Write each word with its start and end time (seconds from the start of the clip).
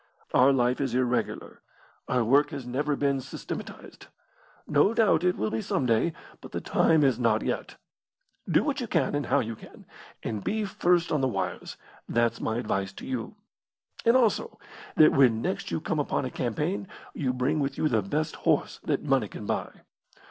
Our 0.33 0.51
life 0.51 0.81
is 0.81 0.95
irregular. 0.95 1.61
Our 2.07 2.23
work 2.23 2.49
has 2.49 2.65
never 2.65 2.95
been 2.95 3.21
systematised. 3.21 4.07
No 4.67 4.95
doubt 4.95 5.23
it 5.23 5.37
will 5.37 5.51
be 5.51 5.61
some 5.61 5.85
day, 5.85 6.13
but 6.41 6.53
the 6.53 6.59
time 6.59 7.03
is 7.03 7.19
not 7.19 7.43
yet. 7.43 7.75
Do 8.49 8.63
what 8.63 8.81
you 8.81 8.87
can 8.87 9.13
and 9.13 9.27
how 9.27 9.41
you 9.41 9.55
can, 9.55 9.85
and 10.23 10.43
be 10.43 10.65
first 10.65 11.11
on 11.11 11.21
the 11.21 11.27
wires; 11.27 11.77
that's 12.09 12.41
my 12.41 12.57
advice 12.57 12.93
to 12.93 13.05
you; 13.05 13.35
and 14.03 14.17
also, 14.17 14.57
that 14.95 15.11
when 15.11 15.39
next 15.39 15.69
you 15.69 15.79
come 15.79 15.99
upon 15.99 16.25
a 16.25 16.31
campaign 16.31 16.87
you 17.13 17.31
bring 17.31 17.59
with 17.59 17.77
you 17.77 17.87
the 17.87 18.01
best 18.01 18.37
horse 18.37 18.79
that 18.83 19.03
money 19.03 19.27
can 19.27 19.45
buy. 19.45 19.81